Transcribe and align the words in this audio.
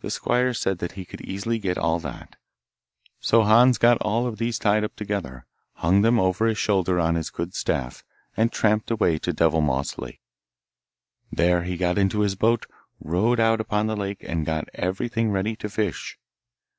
The 0.00 0.10
squire 0.10 0.54
said 0.54 0.78
that 0.78 0.92
he 0.92 1.04
could 1.04 1.20
easily 1.20 1.58
get 1.58 1.76
all 1.76 1.98
that, 2.00 2.36
so 3.20 3.42
Hans 3.42 3.76
got 3.76 4.00
all 4.00 4.26
of 4.26 4.38
these 4.38 4.58
tied 4.58 4.82
up 4.82 4.96
together, 4.96 5.44
hung 5.74 6.00
them 6.00 6.18
over 6.18 6.46
his 6.46 6.56
shoulder 6.56 6.98
on 6.98 7.16
his 7.16 7.28
good 7.28 7.54
staff, 7.54 8.02
and 8.34 8.50
tramped 8.50 8.90
away 8.90 9.18
to 9.18 9.34
Devilmoss 9.34 9.98
Lake. 9.98 10.22
There 11.30 11.64
he 11.64 11.76
got 11.76 11.98
into 11.98 12.26
the 12.26 12.34
boat, 12.34 12.64
rowed 12.98 13.38
out 13.38 13.60
upon 13.60 13.88
the 13.88 13.94
lake, 13.96 14.22
and 14.26 14.46
got 14.46 14.70
everything 14.72 15.30
ready 15.30 15.54
to 15.56 15.68
fish. 15.68 16.18